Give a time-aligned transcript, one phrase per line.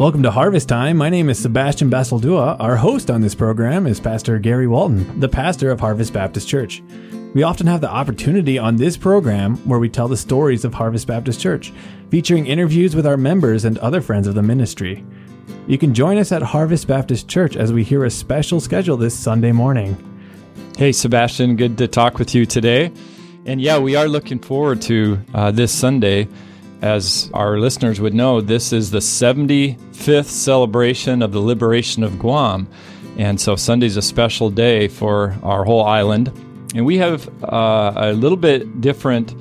[0.00, 0.96] Welcome to Harvest Time.
[0.96, 2.56] My name is Sebastian Basildua.
[2.58, 6.82] Our host on this program is Pastor Gary Walton, the pastor of Harvest Baptist Church.
[7.34, 11.06] We often have the opportunity on this program where we tell the stories of Harvest
[11.06, 11.70] Baptist Church,
[12.10, 15.04] featuring interviews with our members and other friends of the ministry.
[15.66, 19.14] You can join us at Harvest Baptist Church as we hear a special schedule this
[19.14, 19.98] Sunday morning.
[20.78, 22.90] Hey, Sebastian, good to talk with you today.
[23.44, 26.26] And yeah, we are looking forward to uh, this Sunday.
[26.82, 32.68] As our listeners would know, this is the 75th celebration of the liberation of Guam.
[33.18, 36.28] And so Sunday's a special day for our whole island.
[36.74, 39.34] And we have uh, a little bit different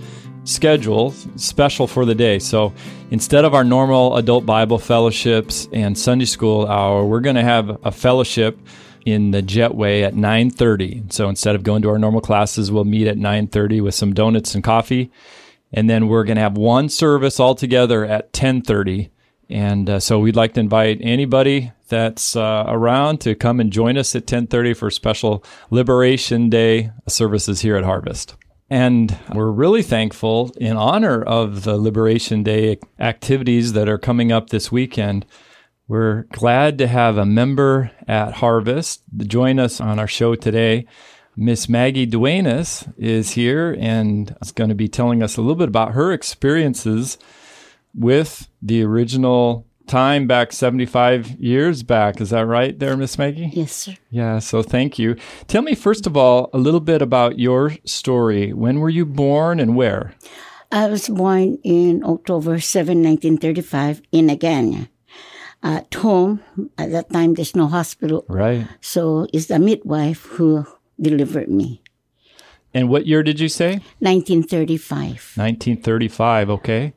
[0.44, 2.39] schedule, special for the day.
[2.39, 2.73] So
[3.11, 7.80] instead of our normal adult Bible fellowships and Sunday school hour, we're going to have
[7.85, 8.59] a fellowship
[9.05, 13.08] in the jetway at 9.30 so instead of going to our normal classes we'll meet
[13.08, 15.09] at 9.30 with some donuts and coffee
[15.72, 19.09] and then we're going to have one service all together at 10.30
[19.50, 23.98] and uh, so we'd like to invite anybody that's uh, around to come and join
[23.98, 28.36] us at 10.30 for special liberation day services here at harvest.
[28.70, 34.52] And we're really thankful in honor of the liberation day activities that are coming up
[34.52, 35.26] this weekend.
[35.88, 40.86] We're glad to have a member at harvest join us on our show today
[41.42, 45.70] Miss Maggie Duenas is here and is going to be telling us a little bit
[45.70, 47.18] about her experiences
[47.95, 52.20] with the original time back 75 years back.
[52.20, 53.52] Is that right there, Miss Maggie?
[53.54, 53.95] Yes, sir.
[54.10, 55.16] Yeah, so thank you.
[55.48, 58.52] Tell me, first of all, a little bit about your story.
[58.52, 60.16] When were you born and where?
[60.73, 64.90] I was born in October 7, 1935, in Agana.
[65.64, 66.42] At home,
[66.78, 68.26] at that time, there's no hospital.
[68.28, 68.67] Right.
[68.82, 70.66] So it's the midwife who
[71.02, 71.81] delivered me.
[72.73, 73.81] And what year did you say?
[74.00, 75.33] 1935.
[75.36, 76.94] 1935, okay.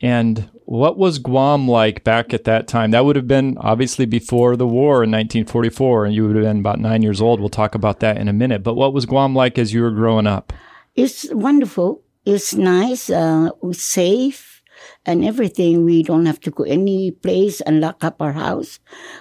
[0.00, 2.92] And what was Guam like back at that time?
[2.92, 6.60] That would have been obviously before the war in 1944, and you would have been
[6.60, 7.38] about nine years old.
[7.38, 8.62] We'll talk about that in a minute.
[8.62, 10.52] But what was Guam like as you were growing up?
[10.94, 12.02] It's wonderful.
[12.24, 14.59] It's nice, uh, safe,
[15.04, 15.84] and everything.
[15.84, 18.78] We don't have to go any place and lock up our house.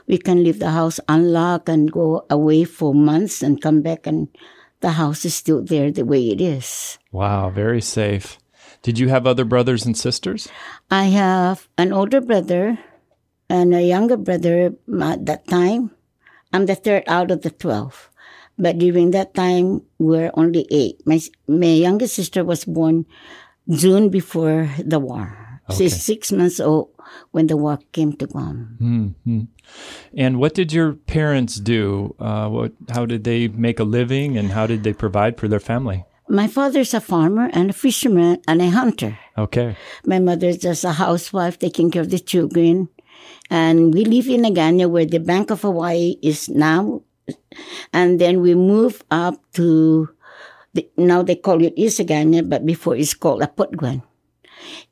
[0.08, 4.28] We can leave the house unlocked and go away for months and come back and
[4.82, 6.98] the house is still there the way it is.
[7.12, 8.38] Wow, very safe.
[8.82, 10.48] Did you have other brothers and sisters?
[10.90, 12.80] I have an older brother
[13.50, 15.92] and a younger brother at that time.
[16.54, 18.10] I'm the third out of the 12.
[18.58, 21.00] But during that time, we're only eight.
[21.06, 23.06] My, my youngest sister was born
[23.70, 25.49] June before the war.
[25.70, 25.78] Okay.
[25.78, 26.90] She's six months old
[27.32, 28.78] when the war came to Guam.
[28.82, 29.42] Mm-hmm.
[30.18, 32.16] And what did your parents do?
[32.20, 35.60] Uh, what, how did they make a living and how did they provide for their
[35.60, 36.06] family?
[36.28, 39.18] My father's a farmer and a fisherman and a hunter.
[39.38, 39.76] Okay.
[40.06, 42.90] My mother's just a housewife taking care of the children.
[43.50, 47.02] And we live in Agana where the Bank of Hawaii is now.
[47.94, 50.10] And then we move up to,
[50.74, 54.04] the, now they call it Isagana, but before it's called Apotguan.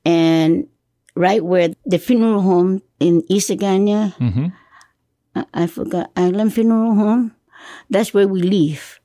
[0.06, 0.68] And
[1.16, 4.48] right where the funeral home in Isagana, mm-hmm.
[5.36, 7.36] I, I forgot, Island Funeral Home,
[7.90, 9.00] that's where we live.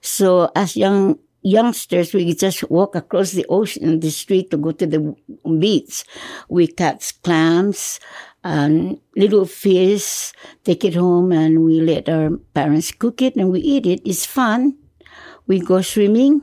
[0.00, 4.86] So as young youngsters, we just walk across the ocean, the street to go to
[4.86, 5.14] the
[5.58, 6.04] beach.
[6.48, 8.00] We catch clams
[8.44, 10.32] and little fish,
[10.64, 14.00] take it home, and we let our parents cook it and we eat it.
[14.04, 14.76] It's fun.
[15.46, 16.42] We go swimming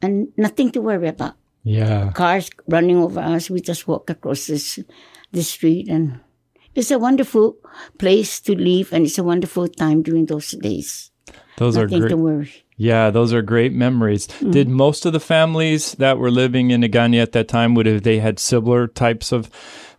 [0.00, 1.34] and nothing to worry about.
[1.62, 2.12] Yeah.
[2.12, 3.50] Cars running over us.
[3.50, 4.78] We just walk across this,
[5.32, 6.20] the street and
[6.74, 7.56] it's a wonderful
[7.98, 11.10] place to live and it's a wonderful time during those days.
[11.56, 12.08] Those Nothing are great.
[12.08, 12.64] To worry.
[12.76, 14.26] Yeah, those are great memories.
[14.40, 14.52] Mm.
[14.52, 18.02] Did most of the families that were living in Agana at that time would have
[18.02, 19.50] they had similar types of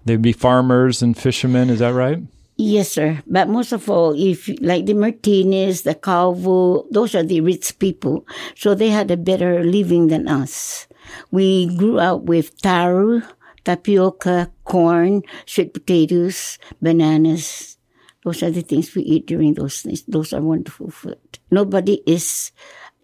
[0.06, 2.20] they'd be farmers and fishermen, is that right?
[2.58, 3.22] Yes, sir.
[3.28, 8.26] But most of all, if like the Martinez, the Calvo, those are the rich people.
[8.56, 10.88] So they had a better living than us.
[11.32, 13.22] We grew up with taro,
[13.64, 17.78] tapioca, corn, sweet potatoes, bananas.
[18.24, 20.04] Those are the things we eat during those days.
[20.08, 21.18] Those are wonderful food.
[21.50, 22.52] Nobody is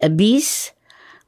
[0.02, 0.72] obese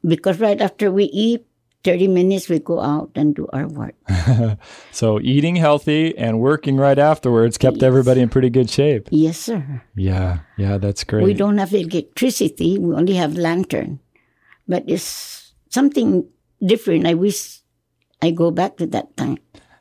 [0.06, 1.46] because right after we eat,
[1.82, 3.94] 30 minutes we go out and do our work.
[4.92, 7.84] so eating healthy and working right afterwards kept yes.
[7.84, 9.08] everybody in pretty good shape.
[9.10, 9.82] Yes, sir.
[9.96, 11.24] Yeah, yeah, that's great.
[11.24, 13.98] We don't have electricity, we only have lantern.
[14.68, 16.28] But it's something
[16.64, 17.06] different.
[17.06, 17.60] I wish
[18.22, 19.38] I go back to that time.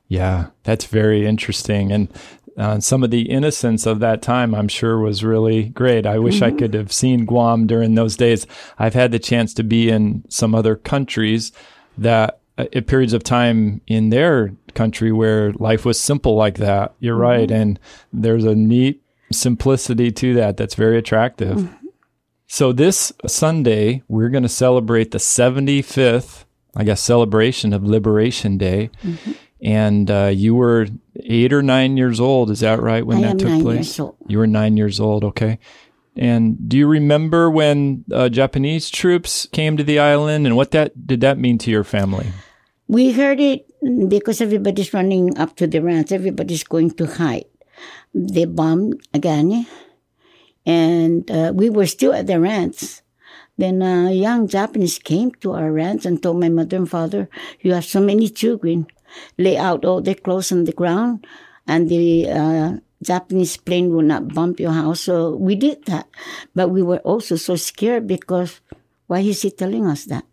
[0.08, 1.92] Yeah, that's very interesting.
[1.92, 2.10] And
[2.58, 6.06] uh, some of the innocence of that time, I'm sure, was really great.
[6.06, 6.56] I wish mm-hmm.
[6.56, 8.48] I could have seen Guam during those days.
[8.78, 11.52] I've had the chance to be in some other countries
[11.98, 16.94] that uh, periods of time in their country where life was simple like that.
[17.00, 17.50] You're right.
[17.50, 17.80] And
[18.12, 21.70] there's a neat simplicity to that that's very attractive.
[22.48, 26.46] So this Sunday, we're going to celebrate the 75th,
[26.80, 28.90] I guess, celebration of Liberation Day.
[29.62, 30.88] And uh, you were
[31.22, 32.50] eight or nine years old.
[32.50, 33.88] Is that right when I that took nine place?
[33.88, 34.16] years old.
[34.28, 35.26] You were nine years old.
[35.26, 35.60] Okay.
[36.16, 41.06] And do you remember when uh, Japanese troops came to the island and what that
[41.06, 42.28] did that mean to your family?
[42.88, 43.68] We heard it
[44.08, 46.14] because everybody's running up to the ranch.
[46.14, 47.46] Everybody's going to hide.
[48.14, 49.68] They bombed Agana,
[50.66, 53.02] and uh, we were still at the ranch.
[53.60, 57.28] Then a young Japanese came to our ranch and told my mother and father,
[57.60, 58.88] "You have so many children.
[59.36, 61.28] Lay out all their clothes on the ground,
[61.68, 62.70] and the uh,
[63.04, 66.08] Japanese plane will not bump your house." So we did that,
[66.56, 68.64] but we were also so scared because
[69.12, 70.24] why is he telling us that?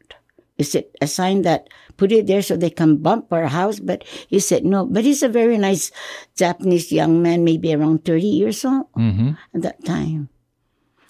[0.57, 1.69] Is it a sign that
[1.99, 3.83] put it there so they can bump our house?
[3.83, 4.87] But he said no.
[4.87, 5.91] But he's a very nice
[6.39, 9.35] Japanese young man, maybe around 30 years old Mm-hmm.
[9.53, 10.31] at that time.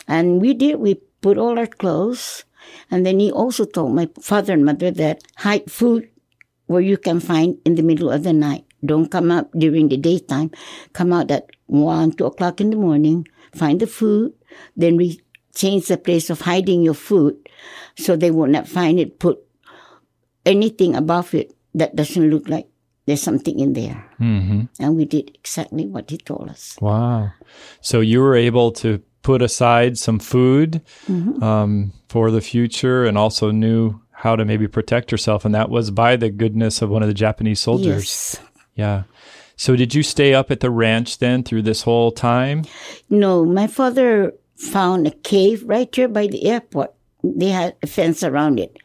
[0.08, 2.44] And we did, we put all our clothes.
[2.88, 6.08] And then he also told my father and mother that hide food
[6.66, 8.64] where you can find in the middle of the night.
[8.84, 10.52] Don't come out during the daytime.
[10.92, 14.34] Come out at one, two o'clock in the morning, find the food,
[14.76, 15.20] then we
[15.52, 17.34] change the place of hiding your food
[17.96, 19.18] so they will not find it.
[19.18, 19.42] Put
[20.44, 22.68] anything above it that doesn't look like
[23.06, 23.98] there's something in there.
[24.20, 24.70] Mm-hmm.
[24.78, 26.76] And we did exactly what he told us.
[26.80, 27.32] Wow.
[27.80, 30.80] So you were able to put aside some food
[31.42, 35.44] um, for the future and also knew how to maybe protect yourself.
[35.44, 38.38] And that was by the goodness of one of the Japanese soldiers.
[38.38, 38.40] Yes.
[38.76, 39.02] Yeah.
[39.56, 42.66] So did you stay up at the ranch then through this whole time?
[43.10, 46.94] No, my father found a cave right here by the airport.
[47.24, 48.76] They had a fence around it.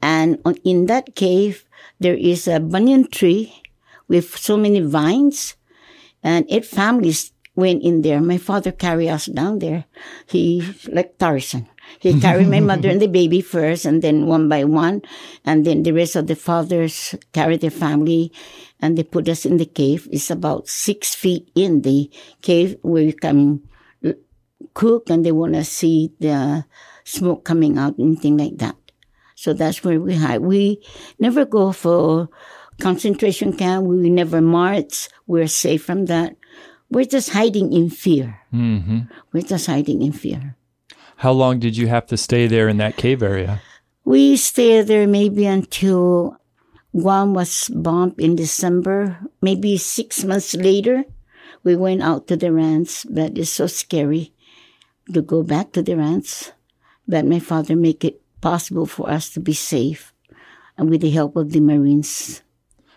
[0.00, 1.66] And on, in that cave,
[2.00, 3.52] there is a banyan tree
[4.08, 5.56] with so many vines.
[6.22, 8.20] And eight families went in there.
[8.20, 9.84] My father carried us down there.
[10.26, 11.68] He, like Tarzan.
[11.98, 15.02] He carried my mother and the baby first, and then one by one.
[15.44, 18.32] And then the rest of the fathers carried their family,
[18.80, 20.08] and they put us in the cave.
[20.10, 22.10] It's about six feet in the
[22.42, 23.62] cave where you can
[24.72, 26.64] cook and they want to see the
[27.04, 28.76] smoke coming out, anything like that.
[29.34, 30.40] So that's where we hide.
[30.40, 30.82] We
[31.18, 32.28] never go for
[32.80, 33.86] concentration camp.
[33.86, 35.08] We never march.
[35.26, 36.36] We're safe from that.
[36.90, 38.40] We're just hiding in fear.
[38.52, 39.10] Mm-hmm.
[39.32, 40.56] We're just hiding in fear.
[41.16, 43.60] How long did you have to stay there in that cave area?
[44.04, 46.36] We stayed there maybe until
[46.94, 49.18] Guam was bombed in December.
[49.42, 51.04] Maybe six months later,
[51.64, 54.32] we went out to the ranch, but it's so scary
[55.12, 56.52] to go back to the ranch.
[57.08, 60.12] But my father make it possible for us to be safe,
[60.76, 62.43] and with the help of the Marines.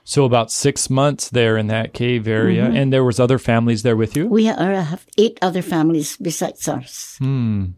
[0.07, 3.99] So about six months there in that cave area, and there was other families there
[3.99, 4.31] with you.
[4.31, 7.17] We are, have eight other families besides ours.
[7.19, 7.75] Hmm.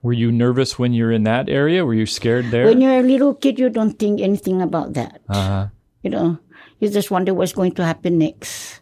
[0.00, 1.84] Were you nervous when you're in that area?
[1.84, 2.64] Were you scared there?
[2.64, 5.20] When you're a little kid, you don't think anything about that.
[5.28, 5.68] uh-huh.
[6.00, 6.38] You know,
[6.78, 8.80] you just wonder what's going to happen next.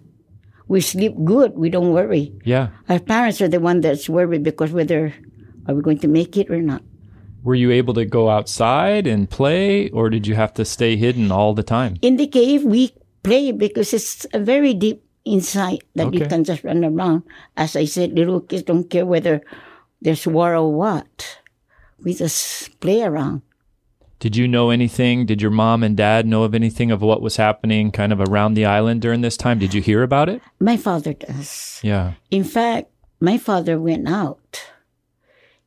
[0.68, 1.58] We sleep good.
[1.58, 2.38] We don't worry.
[2.44, 2.68] Yeah.
[2.88, 5.12] Our parents are the one that's worried because whether
[5.66, 6.86] are we going to make it or not.
[7.44, 11.30] Were you able to go outside and play, or did you have to stay hidden
[11.30, 11.96] all the time?
[12.02, 12.92] In the cave, we
[13.22, 16.28] play because it's a very deep inside that you Okay.
[16.28, 17.22] can just run around.
[17.56, 19.42] As I said, little kids don't care whether
[20.02, 21.38] there's war or what.
[22.02, 23.42] We just play around.
[24.20, 25.26] Did you know anything?
[25.26, 28.54] Did your mom and dad know of anything of what was happening kind of around
[28.54, 29.58] the island during this time?
[29.60, 30.42] Did you hear about it?
[30.58, 31.78] My father does.
[31.84, 32.14] Yeah.
[32.30, 32.90] In fact,
[33.20, 34.40] my father went out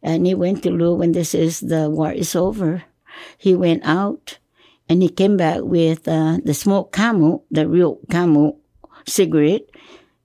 [0.03, 2.84] and he went to look when this is the war is over.
[3.38, 4.39] He went out
[4.89, 8.60] and he came back with uh, the smoked camel, the real camel
[9.08, 9.63] cigarette,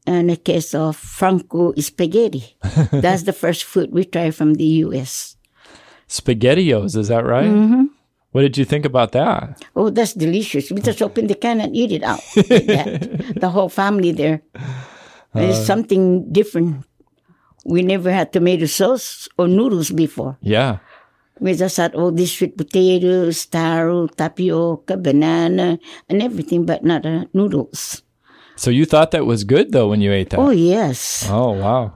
[0.06, 2.56] and a case of Franco spaghetti.
[2.92, 5.36] That's the first food we tried from the U.S.
[6.08, 7.46] Spaghettios, is that right?
[7.46, 7.84] Mm-hmm.
[8.32, 9.64] What did you think about that?
[9.74, 10.70] Oh, that's delicious.
[10.70, 12.20] We just open the can and eat it out.
[12.36, 14.42] like the whole family there.
[15.34, 16.84] It's something different.
[17.66, 20.38] We never had tomato sauce or noodles before.
[20.40, 20.78] Yeah.
[21.40, 27.26] We just had all these sweet potatoes, taro, tapioca, banana, and everything, but not uh,
[27.34, 28.02] noodles.
[28.54, 30.40] So you thought that was good though when you ate that?
[30.40, 31.26] Oh, yes.
[31.28, 31.92] Oh, wow.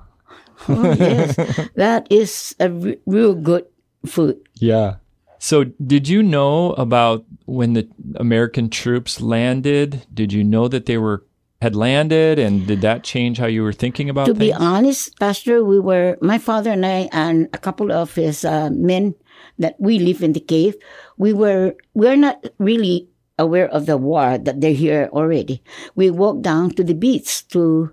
[0.69, 1.37] Oh, yes.
[1.75, 3.65] that is a re- real good
[4.05, 4.37] food.
[4.57, 4.97] Yeah.
[5.39, 10.05] So did you know about when the American troops landed?
[10.13, 11.25] Did you know that they were
[11.61, 15.63] had landed and did that change how you were thinking about To be honest, Pastor,
[15.63, 19.15] we were, my father and I, and a couple of his uh, men
[19.59, 20.75] that we live in the cave.
[21.19, 25.63] We were we're not really aware of the war that they're here already.
[25.95, 27.93] We walked down to the beach to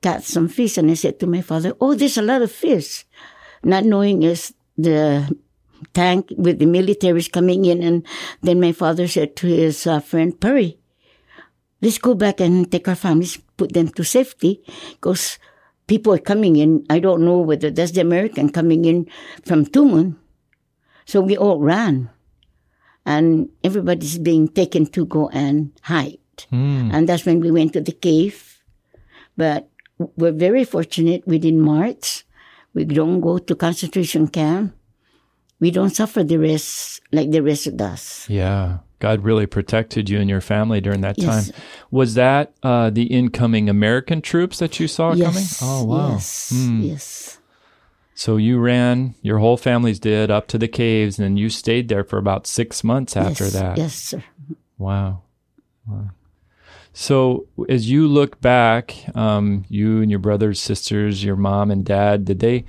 [0.00, 3.04] catch some fish, and I said to my father, "Oh, there's a lot of fish,"
[3.64, 5.26] not knowing is the
[5.92, 8.06] tank with the militaries coming in, and
[8.42, 10.77] then my father said to his uh, friend Perry,
[11.80, 14.62] "Let's go back and take our families, put them to safety,
[15.00, 15.38] because."
[15.88, 16.84] People are coming in.
[16.90, 19.08] I don't know whether that's the American coming in
[19.48, 20.20] from Tumon.
[21.08, 22.12] So we all ran
[23.08, 26.20] and everybody's being taken to go and hide.
[26.50, 26.92] Hmm.
[26.92, 28.60] And that's when we went to the cave.
[29.34, 32.24] But we're very fortunate we didn't march.
[32.74, 34.76] We don't go to concentration camp.
[35.58, 38.26] We don't suffer the rest like the rest does.
[38.28, 38.84] Yeah.
[38.98, 41.50] God really protected you and your family during that Yes.
[41.50, 41.54] time.
[41.90, 45.44] Was that uh, the incoming American troops that you saw coming?
[45.62, 46.12] Oh, wow.
[46.12, 46.52] Yes.
[46.54, 46.80] Hmm.
[46.80, 47.38] Yes.
[48.14, 52.02] So you ran, your whole family's did, up to the caves, and you stayed there
[52.02, 53.52] for about six months after yes.
[53.52, 53.78] that.
[53.78, 54.24] Yes, sir.
[54.76, 55.22] Wow.
[55.86, 56.10] Wow.
[56.92, 62.24] So as you look back, um, you and your brothers, sisters, your mom and dad,
[62.24, 62.64] did they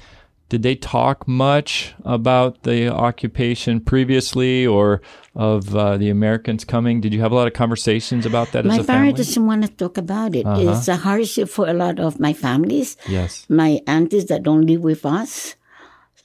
[0.49, 5.01] did they talk much about the occupation previously or
[5.35, 7.01] of uh, the Americans coming?
[7.01, 9.13] Did you have a lot of conversations about that My as a family?
[9.13, 10.45] parents doesn't want to talk about it.
[10.45, 10.71] Uh-huh.
[10.71, 12.97] It's a hardship for a lot of my families.
[13.07, 13.45] Yes.
[13.47, 15.55] my aunties that don't live with us,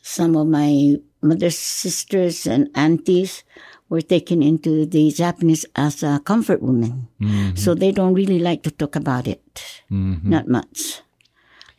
[0.01, 3.45] some of my mother's sisters and aunties
[3.91, 7.09] were taken into the Japanese as a comfort woman.
[7.57, 9.83] So they don't really like to talk about it.
[9.91, 11.04] Not much.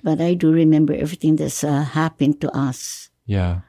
[0.05, 3.09] But I do remember everything that's uh, happened to us.
[3.25, 3.61] Yeah.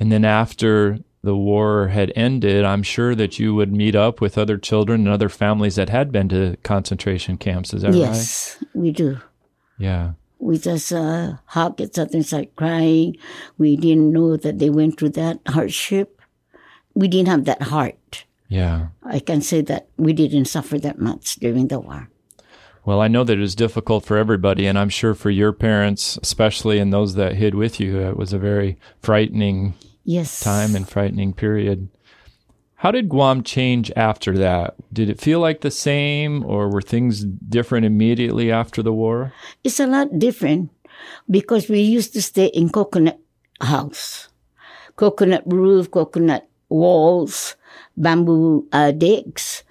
[0.00, 4.36] And then after the war had ended, I'm sure that you would meet up with
[4.36, 7.72] other children and other families that had been to concentration camps.
[7.72, 7.98] Is that right?
[7.98, 9.20] yes, we do.
[9.78, 10.14] Yeah.
[10.40, 13.16] We just uh, hug each other and start crying.
[13.56, 16.20] We didn't know that they went through that hardship.
[16.94, 18.24] We didn't have that heart.
[18.48, 18.88] Yeah.
[19.04, 22.10] I can say that we didn't suffer that much during the war.
[22.86, 26.20] Well, I know that it was difficult for everybody, and I'm sure for your parents,
[26.22, 29.74] especially and those that hid with you, it was a very frightening
[30.04, 30.38] Yes.
[30.38, 31.88] time and frightening period.
[32.76, 34.76] How did Guam change after that?
[34.92, 39.32] Did it feel like the same, or were things different immediately after the war?
[39.64, 40.70] It's a lot different
[41.28, 43.18] because we used to stay in coconut
[43.60, 44.28] house,
[44.94, 47.56] coconut roof, coconut walls,
[47.96, 49.64] bamboo uh, decks,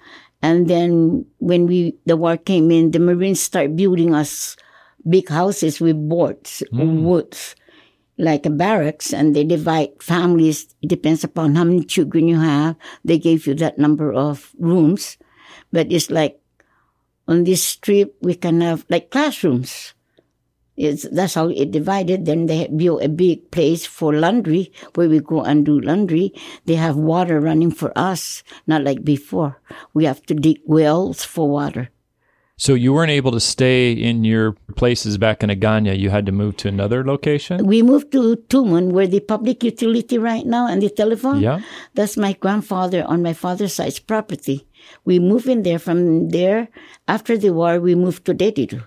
[0.46, 4.54] and then when we the war came in, the Marines start building us
[5.02, 7.02] big houses with boards, hmm.
[7.02, 7.58] woods,
[8.16, 10.70] like a barracks, and they divide families.
[10.82, 12.76] It depends upon how many children you have.
[13.02, 15.18] They gave you that number of rooms,
[15.72, 16.38] but it's like
[17.26, 19.95] on this strip we can have like classrooms.
[20.76, 22.26] It's, that's how it divided.
[22.26, 26.34] Then they built a big place for laundry where we go and do laundry.
[26.66, 29.60] They have water running for us, not like before.
[29.94, 31.90] We have to dig wells for water.
[32.58, 35.98] So you weren't able to stay in your places back in Agana.
[35.98, 37.66] You had to move to another location?
[37.66, 41.40] We moved to Tumon, where the public utility right now and the telephone.
[41.40, 41.60] Yeah.
[41.92, 44.66] That's my grandfather on my father's side's property.
[45.04, 45.78] We moved in there.
[45.78, 46.68] From there,
[47.06, 48.84] after the war, we moved to Dededo.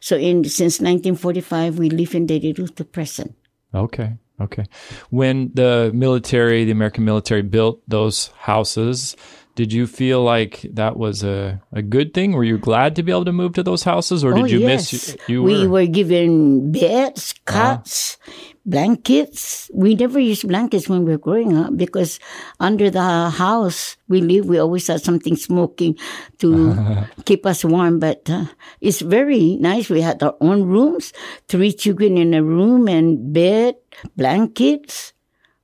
[0.00, 3.34] So in since 1945, we live in Dededo to present.
[3.74, 4.16] Okay.
[4.40, 4.64] Okay.
[5.10, 9.16] When the military, the American military built those houses,
[9.54, 12.32] did you feel like that was a, a good thing?
[12.32, 14.60] Were you glad to be able to move to those houses or did oh, you
[14.60, 14.92] yes.
[14.92, 18.16] miss you we were were given beds, cots,
[18.64, 19.70] blankets.
[19.74, 22.18] We never used blankets when we were growing up because
[22.60, 25.98] under the house we live, we always had something smoking
[26.38, 27.98] to keep us warm.
[27.98, 28.46] But uh,
[28.80, 29.90] it's very nice.
[29.90, 31.12] We had our own rooms,
[31.48, 33.76] three children in a room and bed,
[34.16, 35.12] blankets.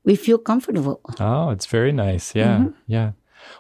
[0.05, 1.01] We feel comfortable.
[1.21, 2.35] Oh, it's very nice.
[2.35, 2.59] Yeah.
[2.59, 2.71] Mm-hmm.
[2.87, 3.13] Yeah.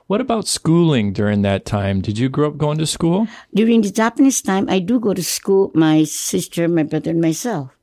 [0.09, 2.01] What about schooling during that time?
[2.01, 3.29] Did you grow up going to school?
[3.53, 7.77] During the Japanese time, I do go to school, my sister, my brother, and myself.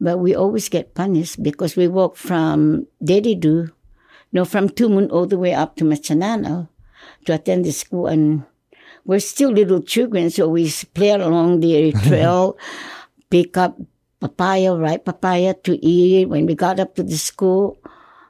[0.00, 3.70] But we always get punished because we walk from Dededo,
[4.32, 6.70] no, from Tumon all the way up to Machanano
[7.26, 8.06] to attend the school.
[8.06, 8.44] And
[9.04, 12.56] we're still little children, so we play along the trail,
[13.28, 13.76] pick up
[14.20, 16.30] papaya, ripe papaya to eat.
[16.30, 17.76] When we got up to the school,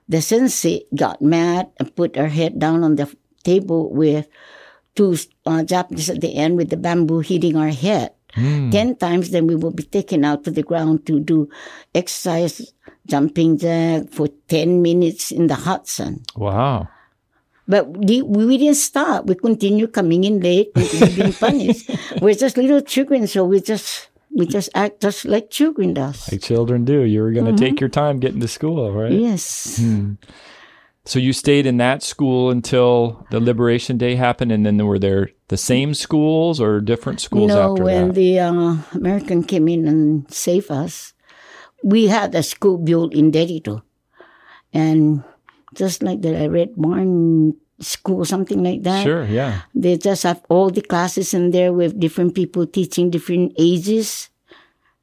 [0.09, 3.07] the sensei got mad and put her head down on the
[3.49, 4.29] table with
[4.95, 5.17] two
[5.49, 8.13] uh, Japanese at the end with the bamboo hitting our head.
[8.39, 11.49] Ten times, then we will be taken out to the ground to do
[11.97, 12.61] exercise,
[13.09, 16.23] jumping jack for 10 minutes in the hot sun.
[16.37, 16.87] Wow.
[17.67, 18.23] But we
[18.59, 19.27] didn't stop.
[19.27, 21.91] We continue coming in late, continue being punished.
[22.23, 26.31] We're just little children, so we just we just act just like children does.
[26.31, 27.03] Like children do.
[27.03, 27.65] You were going to Mm-hmm.
[27.75, 29.11] take your time getting to school, right?
[29.11, 29.81] Yes.
[31.09, 35.33] So you stayed in that school until the Liberation Day happened, and then were there
[35.49, 40.29] the same schools or different schools no, after when the uh, American came in and
[40.29, 41.15] saved us,
[41.83, 43.81] we had a school built in Derrito.
[44.75, 45.25] And
[45.73, 49.03] just like the Red Barn School, something like that.
[49.03, 49.63] Sure, yeah.
[49.75, 54.29] They just have all the classes in there with different people teaching different ages.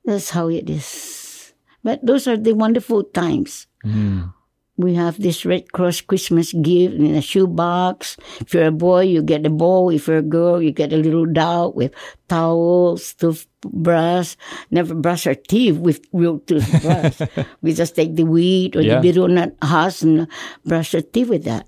[0.05, 1.51] That's how it is.
[1.83, 3.65] But those are the wonderful times.
[3.83, 4.35] Mm.
[4.77, 8.17] We have this Red Cross Christmas gift in a shoebox.
[8.41, 9.89] If you're a boy, you get a bowl.
[9.89, 11.93] If you're a girl, you get a little doll with
[12.27, 14.35] towels, toothbrush.
[14.71, 17.21] Never brush our teeth with real toothbrush.
[17.61, 18.99] we just take the weed or Yeah.
[18.99, 20.27] the betel nut husk and
[20.65, 21.67] brush our teeth with that.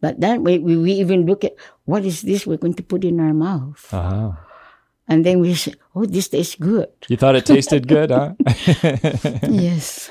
[0.00, 3.04] But that way, we, we even look at what is this we're going to put
[3.04, 3.78] in our mouth.
[3.94, 4.32] Uh-huh.
[5.06, 6.88] And then we say, oh, this tastes good.
[7.08, 8.34] You thought it tasted good, huh?
[9.48, 10.10] yes.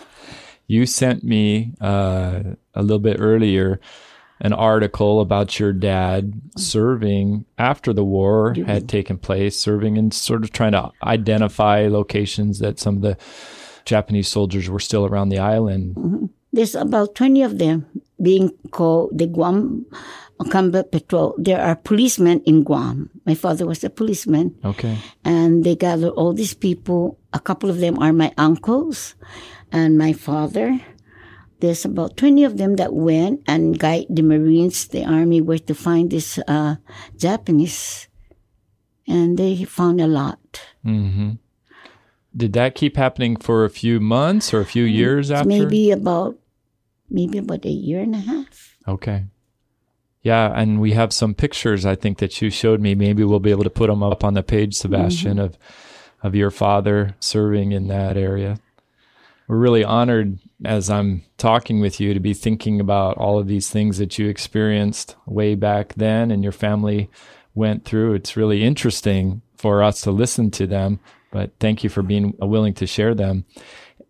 [0.68, 2.42] You sent me uh,
[2.76, 3.80] a little bit earlier
[4.40, 10.44] an article about your dad serving after the war had taken place, serving and sort
[10.44, 13.18] of trying to identify locations that some of the
[13.86, 16.30] Japanese soldiers were still around the island.
[16.54, 17.86] There's about 20 of them
[18.22, 19.86] being called the Guam
[20.50, 21.34] Combat Patrol.
[21.38, 23.10] There are policemen in Guam.
[23.26, 24.56] My father was a policeman.
[24.64, 24.98] Okay.
[25.26, 27.18] And they gather all these people.
[27.34, 29.16] A couple of them are my uncles
[29.72, 30.80] and my father.
[31.60, 35.74] There's about 20 of them that went and guide the Marines, the Army, where to
[35.74, 36.76] find this uh,
[37.18, 38.08] Japanese.
[39.08, 40.62] And they found a lot.
[40.86, 41.32] Mm-hmm.
[42.36, 45.48] Did that keep happening for a few months or a few years after?
[45.48, 46.38] Maybe about,
[47.10, 48.78] maybe about a year and a half.
[48.88, 49.26] Okay.
[50.22, 52.96] Yeah, and we have some pictures I think that you showed me.
[52.96, 55.58] Maybe we'll be able to put them up on the page, Sebastian, of
[56.24, 58.58] of your father serving in that area.
[59.48, 63.70] We're really honored as I'm talking with you to be thinking about all of these
[63.70, 67.10] things that you experienced way back then and your family
[67.56, 68.16] went through.
[68.16, 71.00] It's really interesting for us to listen to them,
[71.32, 73.46] but thank you for being willing to share them.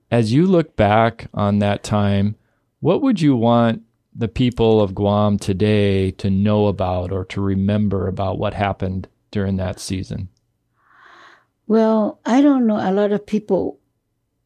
[0.09, 2.35] As you look back on that time,
[2.79, 3.83] what would you want
[4.15, 9.57] the people of Guam today to know about or to remember about what happened during
[9.57, 10.29] that season?
[11.67, 12.77] Well, I don't know.
[12.77, 13.79] A lot of people,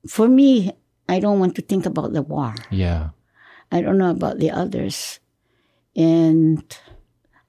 [0.07, 0.73] for me,
[1.09, 2.55] I don't want to think about the war.
[2.69, 3.09] Yeah.
[3.71, 5.19] I don't know about the others.
[5.95, 6.63] And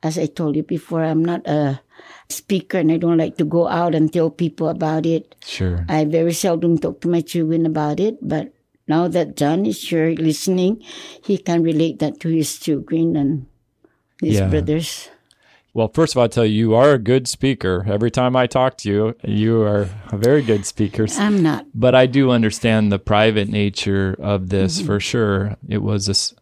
[0.03, 1.81] as I told you before, I'm not a
[2.29, 5.35] speaker and I don't like to go out and tell people about it.
[5.45, 5.85] Sure.
[5.89, 8.53] I very seldom talk to my children about it, but
[8.89, 10.83] now that John is here listening,
[11.23, 13.47] he can relate that to his children and
[14.21, 14.49] his Yeah.
[14.51, 15.09] brothers.
[15.75, 17.85] Well, first of all, I'll tell you, you are a good speaker.
[17.89, 21.07] Every time I talk to you, you are a very good speaker.
[21.17, 21.67] I'm not.
[21.75, 24.87] But I do understand the private nature of this mm-hmm.
[24.87, 25.57] for sure.
[25.67, 26.35] It was this,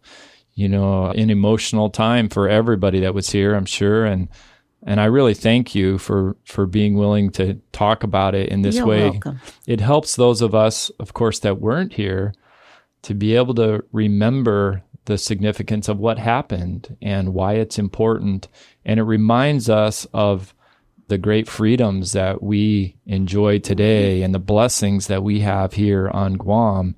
[0.55, 4.05] you know, an emotional time for everybody that was here, I'm sure.
[4.05, 4.29] And
[4.83, 8.77] and I really thank you for for being willing to talk about it in this
[8.77, 9.11] You're way.
[9.11, 9.41] welcome.
[9.67, 12.35] It helps those of us, of course, that weren't here
[13.03, 18.47] to be able to remember the significance of what happened and why it's important.
[18.85, 20.55] And it reminds us of
[21.09, 26.35] the great freedoms that we enjoy today and the blessings that we have here on
[26.35, 26.95] Guam.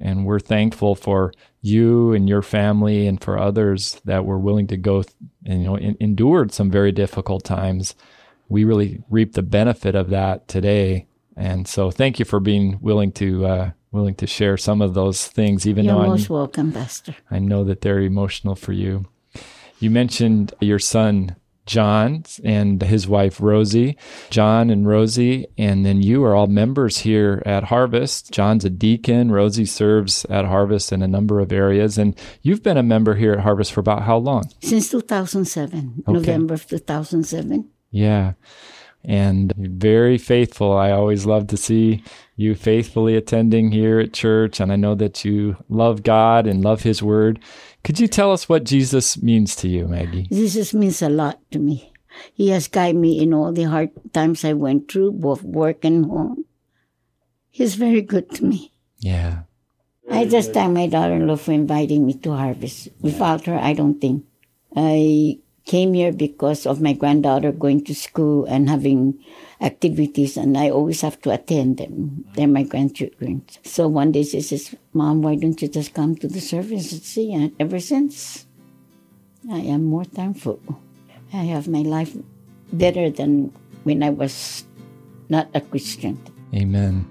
[0.00, 4.76] And we're thankful for you and your family and for others that were willing to
[4.76, 5.02] go
[5.44, 7.96] and, you know, en- endured some very difficult times.
[8.48, 11.08] We really reap the benefit of that today.
[11.38, 15.26] And so thank you for being willing to, uh, willing to share some of those
[15.28, 17.14] things, even You're though I'm, most welcome, Pastor.
[17.30, 19.06] I know that they're emotional for you.
[19.78, 23.96] You mentioned your son, John, and his wife, Rosie.
[24.30, 28.32] John and Rosie, and then you are all members here at Harvest.
[28.32, 29.30] John's a deacon.
[29.30, 31.98] Rosie serves at Harvest in a number of areas.
[31.98, 34.50] And you've been a member here at Harvest for about how long?
[34.60, 36.12] Since 2007, Okay.
[36.12, 37.68] November of 2007.
[37.90, 38.32] Yeah.
[39.04, 40.76] And very faithful.
[40.76, 42.02] I always love to see
[42.36, 44.60] you faithfully attending here at church.
[44.60, 47.40] And I know that you love God and love His Word.
[47.84, 50.26] Could you tell us what Jesus means to you, Maggie?
[50.30, 51.92] Jesus means a lot to me.
[52.34, 56.04] He has guided me in all the hard times I went through, both work and
[56.06, 56.44] home.
[57.50, 58.72] He's very good to me.
[58.98, 59.42] Yeah.
[60.10, 62.88] I just thank my daughter-in-law for inviting me to Harvest.
[63.00, 64.24] Without her, I don't think.
[64.74, 69.22] I came here because of my granddaughter going to school and having
[69.60, 72.24] activities, and I always have to attend them.
[72.34, 73.44] They're my grandchildren.
[73.64, 77.02] So one day she says, Mom, why don't you just come to the service and
[77.02, 77.34] see?
[77.34, 78.46] And ever since,
[79.52, 80.58] I am more thankful.
[81.34, 82.16] I have my life
[82.72, 83.52] better than
[83.84, 84.64] when I was
[85.28, 86.18] not a Christian.
[86.54, 87.06] Amen.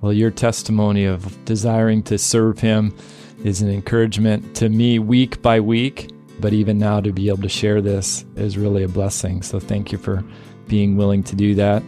[0.00, 2.94] Well, your testimony of desiring to serve Him
[3.42, 7.48] is an encouragement to me week by week, but even now to be able to
[7.48, 9.42] share this is really a blessing.
[9.42, 10.24] So thank you for
[10.66, 11.82] being willing to do that.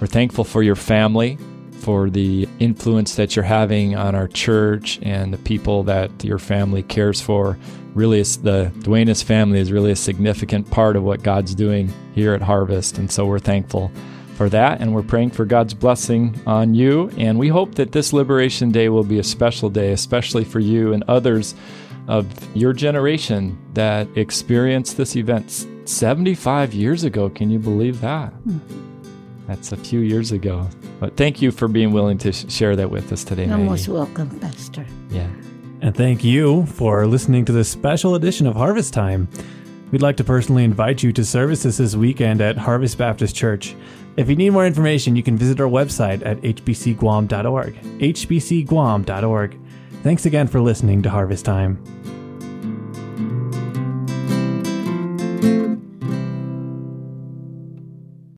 [0.00, 1.38] We're thankful for your family,
[1.80, 6.82] for the influence that you're having on our church and the people that your family
[6.82, 7.58] cares for.
[7.94, 12.42] Really, the Duenas family is really a significant part of what God's doing here at
[12.42, 12.98] Harvest.
[12.98, 13.90] And so we're thankful
[14.36, 14.80] for that.
[14.80, 17.10] And we're praying for God's blessing on you.
[17.18, 20.92] And we hope that this Liberation Day will be a special day, especially for you
[20.92, 21.54] and others
[22.08, 27.28] of your generation that experienced this event 75 years ago.
[27.30, 28.30] Can you believe that?
[28.30, 28.58] Hmm.
[29.46, 30.68] That's a few years ago.
[31.00, 33.46] But thank you for being willing to sh- share that with us today.
[33.46, 33.68] You're Maggie.
[33.70, 34.86] most welcome, Pastor.
[35.10, 35.28] Yeah.
[35.80, 39.28] And thank you for listening to this special edition of Harvest Time.
[39.90, 43.74] We'd like to personally invite you to services this weekend at Harvest Baptist Church.
[44.16, 47.74] If you need more information, you can visit our website at hbcguam.org.
[47.98, 49.58] hbcguam.org.
[50.02, 51.78] Thanks again for listening to Harvest Time.